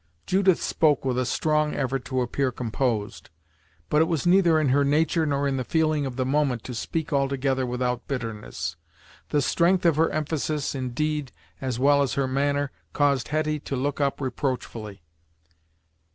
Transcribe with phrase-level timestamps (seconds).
[0.25, 3.29] Judith spoke with a strong effort to appear composed,
[3.87, 6.73] but it was neither in her nature, nor in the feeling of the moment to
[6.73, 8.77] speak altogether without bitterness.
[9.29, 14.01] The strength of her emphasis, indeed, as well as her manner, caused Hetty to look
[14.01, 15.03] up reproachfully.